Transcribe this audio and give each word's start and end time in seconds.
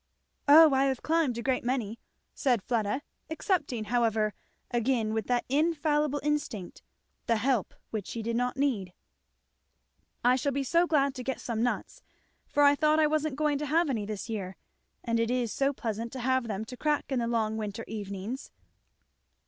"O 0.47 0.73
I 0.73 0.85
have 0.85 1.03
climbed 1.03 1.37
a 1.37 1.43
great 1.43 1.63
many," 1.63 1.99
said 2.33 2.63
Fleda, 2.63 3.03
accepting 3.29 3.83
however, 3.83 4.33
again 4.71 5.13
with 5.13 5.27
that 5.27 5.45
infallible 5.47 6.19
instinct, 6.23 6.81
the 7.27 7.35
help 7.35 7.75
which 7.91 8.07
she 8.07 8.23
did 8.23 8.35
not 8.35 8.57
need 8.57 8.93
"I 10.23 10.37
shall 10.37 10.53
be 10.53 10.63
so 10.63 10.87
glad 10.87 11.13
to 11.13 11.23
get 11.23 11.39
some 11.39 11.61
nuts, 11.61 12.01
for 12.47 12.63
I 12.63 12.73
thought 12.73 12.99
I 12.99 13.05
wasn't 13.05 13.35
going 13.35 13.59
to 13.59 13.67
have 13.67 13.91
any 13.91 14.07
this 14.07 14.27
year; 14.27 14.55
and 15.03 15.19
it 15.19 15.29
is 15.29 15.53
so 15.53 15.71
pleasant 15.71 16.11
to 16.13 16.19
have 16.21 16.47
them 16.47 16.65
to 16.65 16.75
crack 16.75 17.11
in 17.11 17.19
the 17.19 17.27
long 17.27 17.55
winter 17.57 17.85
evenings." 17.87 18.49